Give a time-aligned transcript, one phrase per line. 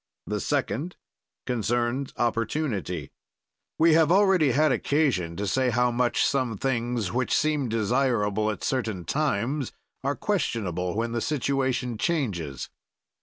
[0.25, 0.95] The second
[1.45, 3.11] concerns opportunity.
[3.77, 8.63] We have already had occasion to say how much some things, which seem desirable at
[8.63, 9.71] certain times,
[10.03, 12.67] are questionable when the situation changes.